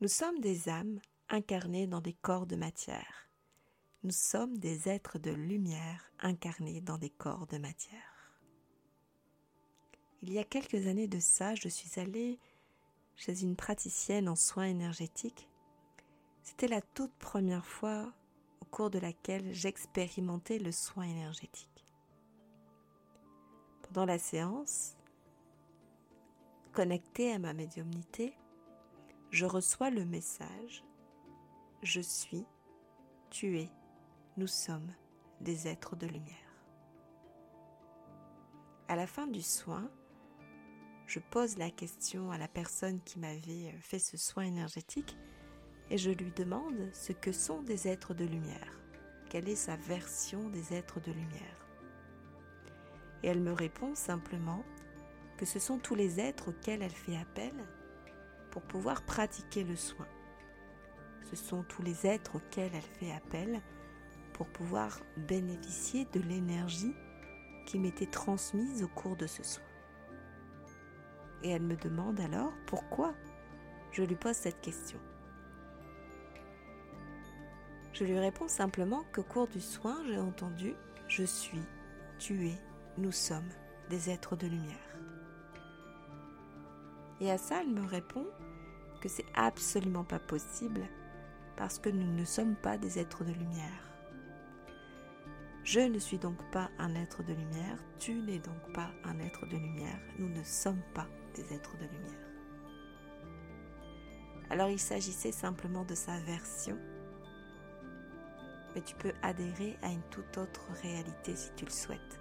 [0.00, 3.28] Nous sommes des âmes incarnées dans des corps de matière.
[4.04, 8.38] Nous sommes des êtres de lumière incarnés dans des corps de matière.
[10.22, 12.38] Il y a quelques années de ça, je suis allée
[13.16, 15.48] chez une praticienne en soins énergétiques.
[16.44, 18.12] C'était la toute première fois
[18.60, 21.84] au cours de laquelle j'expérimentais le soin énergétique.
[23.82, 24.96] Pendant la séance,
[26.72, 28.36] connectée à ma médiumnité,
[29.30, 30.84] je reçois le message
[31.82, 32.46] Je suis,
[33.30, 33.70] tu es,
[34.36, 34.92] nous sommes
[35.40, 36.34] des êtres de lumière.
[38.88, 39.90] À la fin du soin,
[41.06, 45.16] je pose la question à la personne qui m'avait fait ce soin énergétique
[45.90, 48.80] et je lui demande ce que sont des êtres de lumière.
[49.28, 51.66] Quelle est sa version des êtres de lumière?
[53.22, 54.64] Et elle me répond simplement
[55.36, 57.54] que ce sont tous les êtres auxquels elle fait appel
[58.50, 60.06] pour pouvoir pratiquer le soin.
[61.30, 63.60] Ce sont tous les êtres auxquels elle fait appel
[64.32, 66.94] pour pouvoir bénéficier de l'énergie
[67.66, 69.64] qui m'était transmise au cours de ce soin.
[71.42, 73.14] Et elle me demande alors pourquoi
[73.92, 74.98] je lui pose cette question.
[77.92, 80.74] Je lui réponds simplement qu'au cours du soin, j'ai entendu
[81.08, 81.62] Je suis,
[82.18, 82.58] tu es,
[82.96, 83.48] nous sommes
[83.90, 84.87] des êtres de lumière.
[87.20, 88.26] Et à ça, elle me répond
[89.00, 90.82] que c'est absolument pas possible
[91.56, 93.88] parce que nous ne sommes pas des êtres de lumière.
[95.64, 99.44] Je ne suis donc pas un être de lumière, tu n'es donc pas un être
[99.46, 102.28] de lumière, nous ne sommes pas des êtres de lumière.
[104.50, 106.78] Alors il s'agissait simplement de sa version,
[108.74, 112.20] mais tu peux adhérer à une toute autre réalité si tu le souhaites.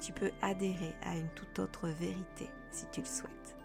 [0.00, 3.57] Tu peux adhérer à une toute autre vérité si tu le souhaites.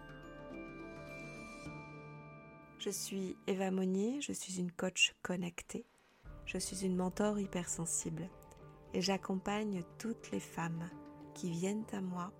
[2.84, 5.86] Je suis Eva Monnier, je suis une coach connectée,
[6.44, 8.28] je suis une mentor hypersensible
[8.92, 10.90] et j'accompagne toutes les femmes
[11.32, 12.30] qui viennent à moi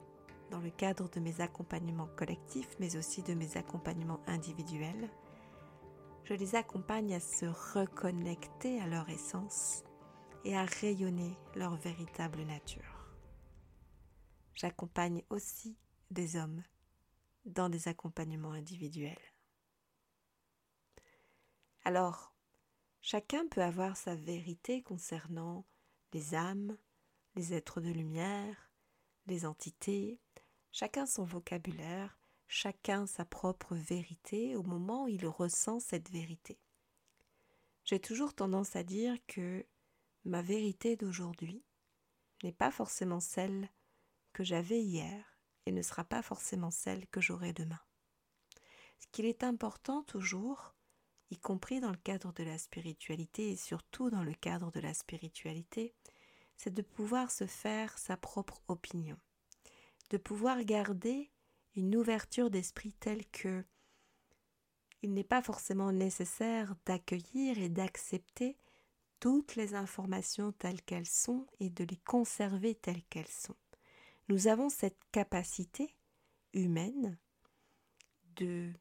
[0.51, 5.09] dans le cadre de mes accompagnements collectifs mais aussi de mes accompagnements individuels.
[6.25, 9.83] Je les accompagne à se reconnecter à leur essence
[10.45, 13.09] et à rayonner leur véritable nature.
[14.53, 15.79] J'accompagne aussi
[16.11, 16.63] des hommes
[17.47, 19.17] dans des accompagnements individuels.
[21.85, 22.35] Alors,
[23.03, 25.67] chacun peut avoir sa vérité concernant
[26.15, 26.79] les âmes,
[27.35, 28.71] les êtres de lumière,
[29.27, 30.19] les entités,
[30.73, 32.19] chacun son vocabulaire,
[32.49, 36.59] chacun sa propre vérité au moment où il ressent cette vérité.
[37.85, 39.67] J'ai toujours tendance à dire que
[40.25, 41.63] ma vérité d'aujourd'hui
[42.43, 43.69] n'est pas forcément celle
[44.33, 47.81] que j'avais hier et ne sera pas forcément celle que j'aurai demain.
[49.01, 50.75] Ce qu'il est important toujours,
[51.31, 54.95] y compris dans le cadre de la spiritualité et surtout dans le cadre de la
[54.95, 55.95] spiritualité,
[56.57, 59.19] c'est de pouvoir se faire sa propre opinion,
[60.11, 61.31] de pouvoir garder
[61.75, 63.65] une ouverture d'esprit telle que
[65.03, 68.57] il n'est pas forcément nécessaire d'accueillir et d'accepter
[69.21, 73.57] toutes les informations telles qu'elles sont et de les conserver telles qu'elles sont.
[74.29, 75.95] Nous avons cette capacité
[76.55, 77.19] humaine
[78.37, 78.73] de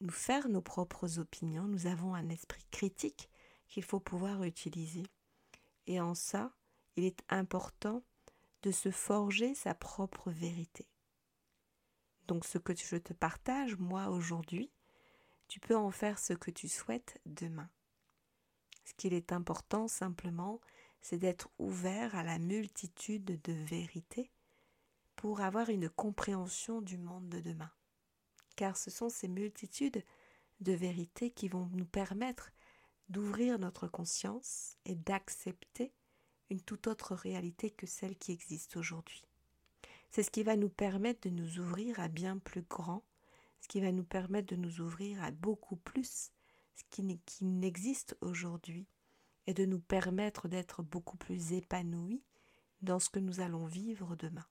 [0.00, 3.28] nous faire nos propres opinions, nous avons un esprit critique
[3.68, 5.04] qu'il faut pouvoir utiliser.
[5.86, 6.52] Et en ça,
[6.96, 8.02] il est important
[8.62, 10.86] de se forger sa propre vérité.
[12.28, 14.70] Donc ce que je te partage, moi, aujourd'hui,
[15.48, 17.68] tu peux en faire ce que tu souhaites demain.
[18.84, 20.60] Ce qu'il est important simplement,
[21.00, 24.30] c'est d'être ouvert à la multitude de vérités
[25.16, 27.70] pour avoir une compréhension du monde de demain
[28.60, 30.04] car ce sont ces multitudes
[30.60, 32.52] de vérités qui vont nous permettre
[33.08, 35.94] d'ouvrir notre conscience et d'accepter
[36.50, 39.24] une toute autre réalité que celle qui existe aujourd'hui.
[40.10, 43.02] C'est ce qui va nous permettre de nous ouvrir à bien plus grand,
[43.62, 46.30] ce qui va nous permettre de nous ouvrir à beaucoup plus
[46.76, 47.02] ce qui
[47.42, 48.86] n'existe aujourd'hui
[49.46, 52.22] et de nous permettre d'être beaucoup plus épanouis
[52.82, 54.46] dans ce que nous allons vivre demain.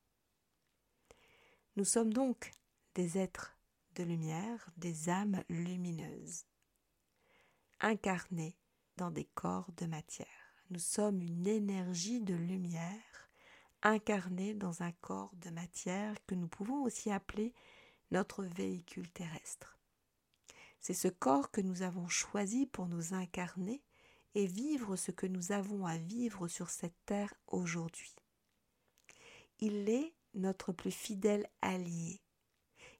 [1.75, 2.49] Nous sommes donc
[2.95, 3.58] des êtres
[3.95, 6.45] de lumière, des âmes lumineuses,
[7.79, 8.55] incarnées
[8.97, 10.27] dans des corps de matière.
[10.69, 13.29] Nous sommes une énergie de lumière
[13.81, 17.53] incarnée dans un corps de matière que nous pouvons aussi appeler
[18.11, 19.77] notre véhicule terrestre.
[20.79, 23.81] C'est ce corps que nous avons choisi pour nous incarner
[24.35, 28.15] et vivre ce que nous avons à vivre sur cette terre aujourd'hui.
[29.59, 32.21] Il est notre plus fidèle allié,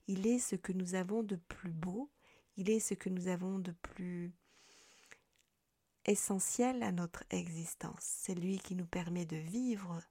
[0.09, 2.09] il est ce que nous avons de plus beau,
[2.57, 4.33] Il est ce que nous avons de plus
[6.05, 8.01] essentiel à notre existence.
[8.01, 10.01] C'est lui qui nous permet de vivre.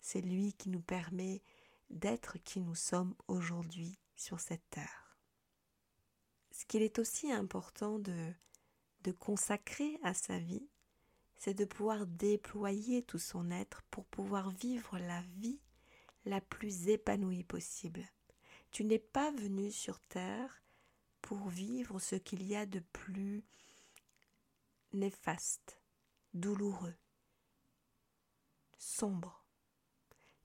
[0.00, 1.44] C'est lui qui nous permet
[1.90, 5.16] d'être qui nous sommes aujourd'hui sur cette terre.
[6.50, 8.32] Ce qu'il est aussi important de,
[9.02, 10.68] de consacrer à sa vie,
[11.36, 15.60] c'est de pouvoir déployer tout son être pour pouvoir vivre la vie
[16.24, 18.04] la plus épanouie possible.
[18.70, 20.62] Tu n'es pas venu sur terre
[21.22, 23.44] pour vivre ce qu'il y a de plus
[24.92, 25.80] néfaste,
[26.34, 26.96] douloureux,
[28.78, 29.44] sombre.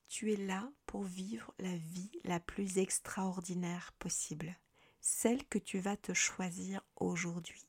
[0.07, 4.57] Tu es là pour vivre la vie la plus extraordinaire possible,
[4.99, 7.67] celle que tu vas te choisir aujourd'hui.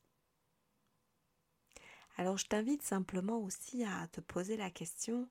[2.16, 5.28] Alors je t'invite simplement aussi à te poser la question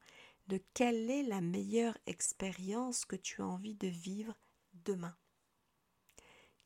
[0.47, 4.35] de quelle est la meilleure expérience que tu as envie de vivre
[4.85, 5.15] demain.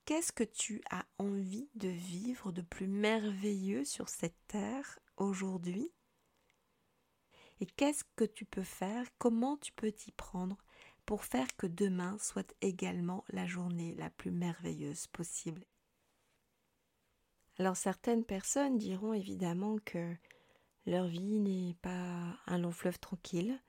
[0.06, 5.92] Qu'est-ce que tu as envie de vivre de plus merveilleux sur cette terre aujourd'hui?
[7.60, 10.58] Et qu'est-ce que tu peux faire Comment tu peux t'y prendre
[11.06, 15.66] pour faire que demain soit également la journée la plus merveilleuse possible?
[17.58, 20.16] Alors certaines personnes diront évidemment que
[20.86, 23.60] leur vie n'est pas un long fleuve tranquille,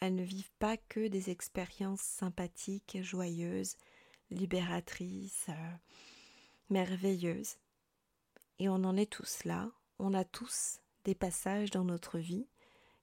[0.00, 3.76] qu'elles ne vivent pas que des expériences sympathiques, joyeuses,
[4.30, 5.72] libératrice, euh,
[6.70, 7.56] merveilleuse.
[8.58, 12.46] Et on en est tous là, on a tous des passages dans notre vie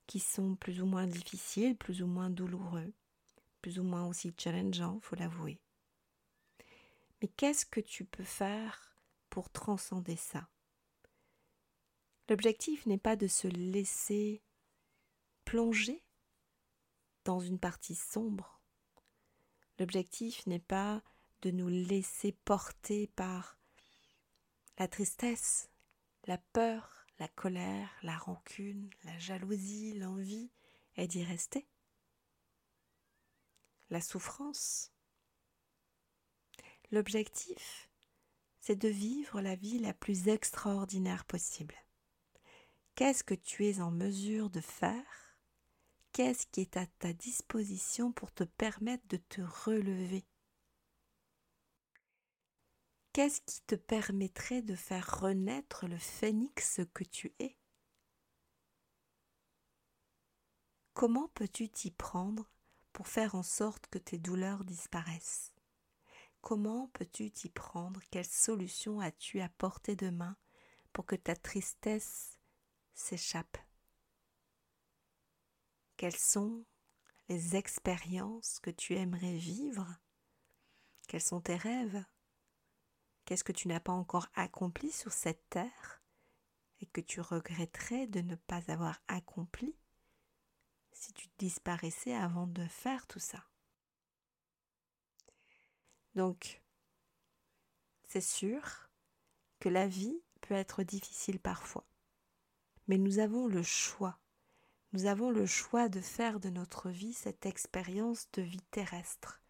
[0.08, 2.94] qui sont plus ou moins difficiles, plus ou moins douloureux,
[3.62, 5.60] plus ou moins aussi challengeants, faut l'avouer.
[7.22, 8.96] Mais qu'est-ce que tu peux faire
[9.30, 10.48] pour transcender ça?
[12.30, 14.42] L'objectif n'est pas de se laisser
[15.46, 16.04] plonger
[17.28, 18.62] dans une partie sombre.
[19.80, 21.04] L'objectif n'est pas
[21.42, 23.60] de nous laisser porter par
[24.78, 25.70] la tristesse,
[26.24, 30.52] la peur, la colère, la rancune, la jalousie, l'envie,
[30.96, 31.68] et d'y rester.
[33.90, 34.94] La souffrance.
[36.92, 37.90] L'objectif,
[38.62, 41.76] c'est de vivre la vie la plus extraordinaire possible.
[42.96, 45.27] Qu'est-ce que tu es en mesure de faire
[46.12, 50.26] Qu'est-ce qui est à ta disposition pour te permettre de te relever?
[53.14, 57.58] Qu'est-ce qui te permettrait de faire renaître le phénix que tu es?
[60.94, 62.50] Comment peux-tu t'y prendre
[62.94, 65.52] pour faire en sorte que tes douleurs disparaissent?
[66.42, 68.02] Comment peux-tu t'y prendre?
[68.10, 70.36] Quelle solution as-tu à porter de main
[70.94, 72.40] pour que ta tristesse
[72.94, 73.58] s'échappe?
[75.98, 76.64] Quelles sont
[77.28, 79.98] les expériences que tu aimerais vivre?
[81.08, 82.06] Quels sont tes rêves?
[83.26, 86.04] Qu'est-ce que tu n'as pas encore accompli sur cette terre
[86.82, 89.76] et que tu regretterais de ne pas avoir accompli
[90.92, 93.44] si tu disparaissais avant de faire tout ça?
[96.14, 96.62] Donc,
[98.08, 98.88] c'est sûr
[99.60, 101.88] que la vie peut être difficile parfois,
[102.88, 104.20] mais nous avons le choix.
[104.94, 109.42] Nous avons le choix de faire de notre vie cette expérience de vie terrestre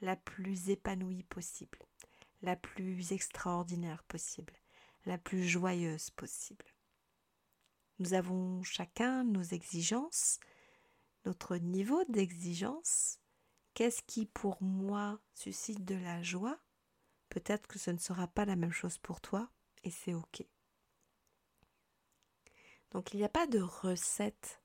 [0.00, 1.78] la plus épanouie possible
[2.42, 4.54] la plus extraordinaire possible,
[5.04, 6.64] la plus joyeuse possible.
[7.98, 10.38] Nous avons chacun nos exigences,
[11.24, 13.18] notre niveau d'exigence.
[13.74, 16.58] Qu'est-ce qui pour moi suscite de la joie?
[17.30, 19.50] Peut-être que ce ne sera pas la même chose pour toi
[19.82, 20.42] et c'est OK.
[22.92, 24.62] Donc il n'y a pas de recette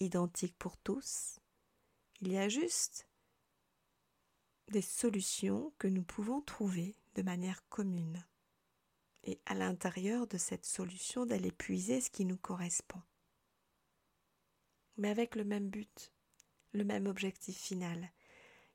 [0.00, 1.38] identique pour tous.
[2.20, 3.06] Il y a juste
[4.68, 8.24] des solutions que nous pouvons trouver de manière commune
[9.24, 13.02] et à l'intérieur de cette solution d'aller puiser ce qui nous correspond.
[14.96, 16.12] Mais avec le même but,
[16.72, 18.10] le même objectif final,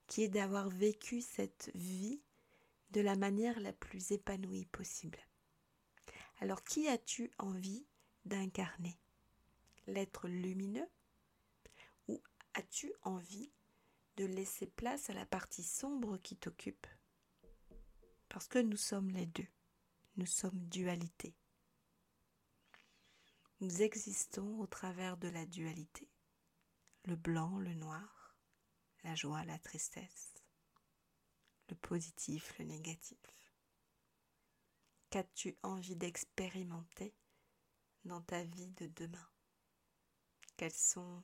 [0.08, 2.22] qui est d'avoir vécu cette vie
[2.92, 5.20] de la manière la plus épanouie possible.
[6.40, 7.88] Alors qui as-tu envie
[8.26, 9.00] d'incarner?
[9.88, 10.88] L'être lumineux
[12.56, 13.52] as-tu envie
[14.16, 16.88] de laisser place à la partie sombre qui t'occupe?
[18.30, 19.48] Parce que nous sommes les deux.
[20.16, 21.36] Nous sommes dualité.
[23.60, 26.10] Nous existons au travers de la dualité.
[27.04, 28.38] Le blanc, le noir,
[29.04, 30.34] la joie, la tristesse,
[31.70, 33.20] le positif, le négatif.
[35.10, 37.14] Qu'as-tu envie d'expérimenter
[38.06, 39.30] dans ta vie de demain?
[40.58, 41.22] Quels sont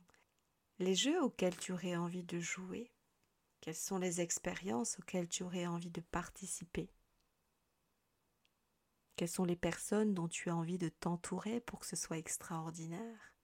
[0.82, 2.92] les jeux auxquels tu aurais envie de jouer,
[3.62, 6.90] quelles sont les expériences auxquelles tu aurais envie de participer?
[9.16, 13.36] Quelles sont les personnes dont tu as envie de t'entourer pour que ce soit extraordinaire?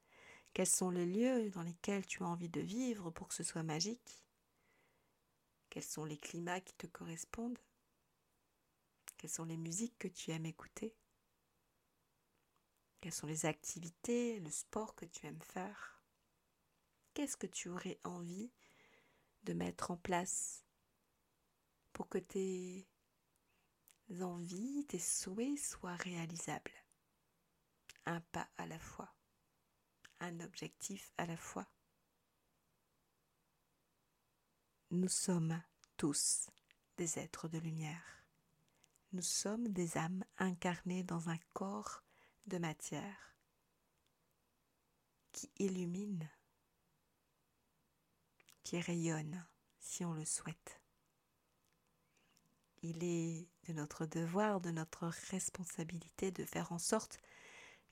[0.53, 3.61] Quels sont les lieux dans lesquels tu as envie de vivre pour que ce soit
[3.61, 4.25] magique?
[5.69, 7.59] Quels sont les climats qui te correspondent?
[9.17, 10.95] Quelles sont les musiques que tu aimes écouter?
[12.99, 15.96] Quelles sont les activités, le sport que tu aimes faire?
[17.17, 18.51] Qu'est-ce que tu aurais envie
[19.41, 20.63] de mettre en place
[21.91, 22.87] pour que tes
[24.21, 26.85] envies, tes souhaits soient réalisables?
[28.05, 29.11] Un pas à la fois,
[30.19, 31.67] un objectif à la fois.
[34.91, 35.59] Nous sommes
[35.97, 36.51] tous
[36.97, 38.27] des êtres de lumière.
[39.11, 42.03] Nous sommes des âmes incarnées dans un corps
[42.45, 43.35] de matière
[45.31, 46.29] qui illumine,
[48.67, 49.47] qui rayonne
[49.79, 50.81] si on le souhaite.
[52.81, 57.17] Il est de notre devoir, de notre responsabilité de faire en sorte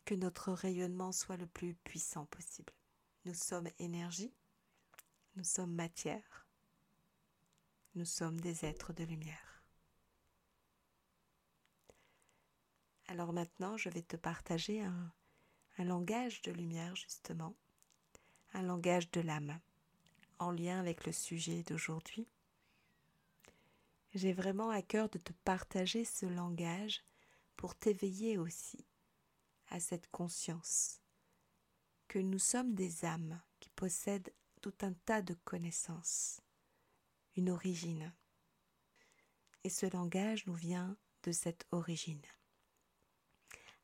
[0.04, 2.74] que notre rayonnement soit le plus puissant possible.
[3.24, 4.34] Nous sommes énergie,
[5.38, 6.46] nous sommes matière,
[7.94, 9.64] nous sommes des êtres de lumière.
[13.08, 15.14] Alors maintenant, je vais te partager un,
[15.78, 17.56] un langage de lumière, justement,
[18.52, 19.58] un langage de l'âme,
[20.40, 22.28] en lien avec le sujet d'aujourd'hui
[24.16, 27.04] j'ai vraiment à cœur de te partager ce langage
[27.58, 28.88] pour t'éveiller aussi
[29.70, 31.02] à cette conscience
[32.08, 36.40] que nous sommes des âmes qui possèdent tout un tas de connaissances,
[37.36, 38.14] une origine.
[39.66, 42.22] Et ce langage nous vient de cette origine.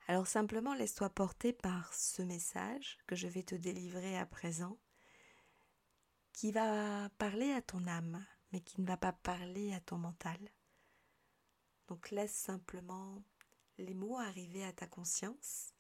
[0.07, 4.79] Alors simplement laisse-toi porter par ce message que je vais te délivrer à présent,
[6.33, 10.39] qui va parler à ton âme, mais qui ne va pas parler à ton mental.
[11.87, 13.21] Donc laisse simplement
[13.77, 15.73] les mots arriver à ta conscience,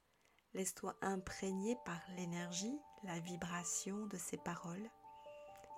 [0.53, 4.89] laisse-toi imprégner par l'énergie, la vibration de ces paroles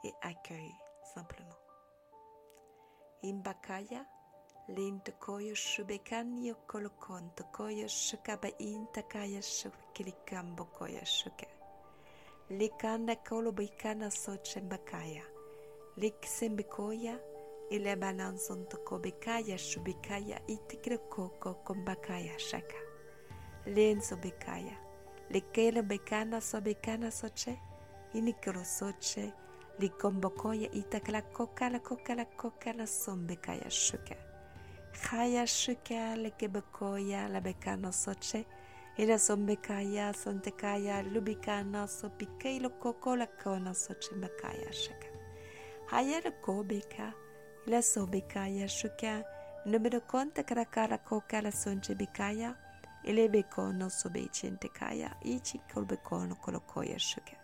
[0.03, 0.75] et accueille
[1.13, 1.57] simplement.
[3.23, 4.05] Imbakaya
[5.19, 5.55] koyo.
[12.50, 15.23] לקנה כל וביקנה סוד שם בקיה.
[15.97, 17.15] לקסם בקויה,
[17.71, 22.77] ile balanson toko bekaya shubikaya itikre koko con bakaya shaka.
[23.65, 24.75] Lenzo bekaya,
[25.31, 27.59] lekele bekana so bekana soche,
[28.13, 29.33] inikro soche,
[29.79, 34.15] likombokoya itakla kokala kokala kokala son bekaya shuka.
[35.09, 38.45] Haya shuka lekebekoya la bekana soche,
[38.97, 45.07] Era sombekaja, sontekaja, ljubikana, sopikejlo kokolakona, sočimbakajashaka.
[45.88, 47.13] Hayara kobika,
[47.65, 49.23] la sobikayashuka,
[49.65, 52.55] numero konta karakara koka la sonchibikaya,
[53.03, 57.35] ele bekono sobechentekaya, ichi kolbekono kolokoyashuka.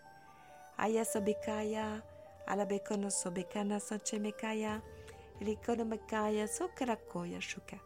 [0.78, 2.02] Aya sobikaya,
[2.48, 4.82] ala bekono sobekana sonchimekaya,
[5.42, 7.80] ele konomekaya sokarakoyashuka.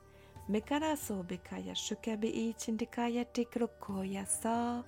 [0.50, 4.84] Mekara sobekaya shukabi ich indikaya tikrokoya sa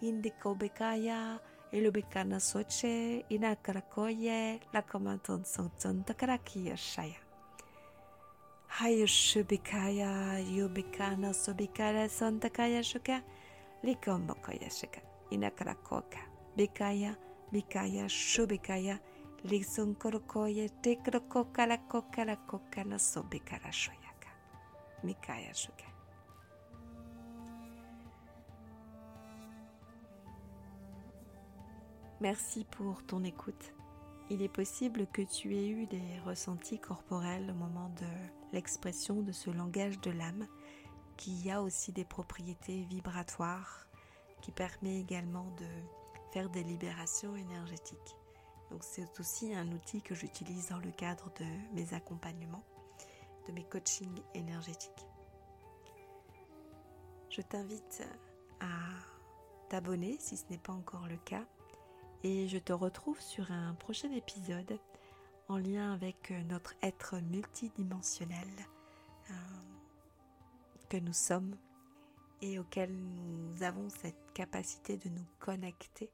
[0.00, 1.38] indikobekaya
[1.72, 7.20] elubekana soche inakarakoye lakomanton sonton takarakiya shaya.
[8.66, 13.22] Hayo shubikaya yubikana sobikaya sontakaya shuka
[13.84, 16.18] likombokoya shuka inakarakoka
[16.56, 17.14] bikaya
[17.52, 18.98] bikaya shubikaya
[19.44, 24.13] lisonkorokoye tikrokoka lakoka lakoka nasobikara shoya.
[32.20, 33.74] Merci pour ton écoute.
[34.30, 39.32] Il est possible que tu aies eu des ressentis corporels au moment de l'expression de
[39.32, 40.46] ce langage de l'âme,
[41.18, 43.86] qui a aussi des propriétés vibratoires,
[44.40, 45.66] qui permet également de
[46.32, 48.16] faire des libérations énergétiques.
[48.70, 52.64] Donc c'est aussi un outil que j'utilise dans le cadre de mes accompagnements,
[53.46, 55.06] de mes coachings énergétiques.
[57.30, 58.02] Je t'invite
[58.60, 58.68] à
[59.68, 61.44] t'abonner si ce n'est pas encore le cas
[62.22, 64.78] et je te retrouve sur un prochain épisode
[65.48, 68.48] en lien avec notre être multidimensionnel
[69.30, 69.34] euh,
[70.88, 71.56] que nous sommes
[72.40, 76.10] et auquel nous avons cette capacité de nous connecter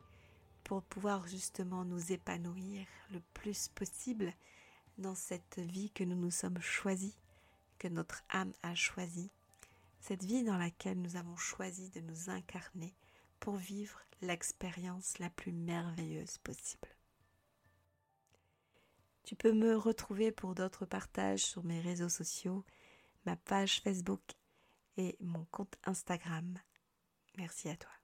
[0.65, 4.33] pour pouvoir justement nous épanouir le plus possible
[5.01, 7.17] dans cette vie que nous nous sommes choisis,
[7.79, 9.31] que notre âme a choisie,
[10.01, 12.95] cette vie dans laquelle nous avons choisi de nous incarner
[13.39, 16.89] pour vivre l'expérience la plus merveilleuse possible.
[19.25, 22.65] Tu peux me retrouver pour d'autres partages sur mes réseaux sociaux,
[23.27, 24.23] ma page Facebook
[24.97, 26.59] et mon compte Instagram.
[27.37, 28.00] Merci à toi.